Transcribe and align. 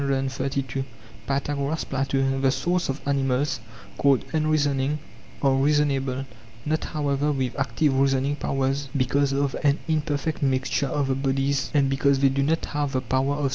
Pythagoras, 1.27 1.83
Plato: 1.83 2.39
The 2.39 2.49
souls 2.49 2.89
of 2.89 2.99
animals 3.07 3.59
called 3.99 4.25
unreasoning 4.33 4.97
are 5.43 5.53
reasonable, 5.53 6.25
not 6.65 6.85
however 6.85 7.31
with 7.31 7.55
active 7.59 7.99
reasoning 7.99 8.35
powers, 8.35 8.89
because 8.97 9.31
of 9.31 9.55
an 9.63 9.77
imperfect 9.87 10.41
mixture 10.41 10.87
of 10.87 11.09
the 11.09 11.13
bodies 11.13 11.69
and 11.75 11.87
because 11.87 12.17
they 12.17 12.29
do 12.29 12.41
not 12.41 12.65
have 12.65 12.93
the 12.93 13.01
power 13.01 13.35
of' 13.35 13.45
Cf. 13.45 13.49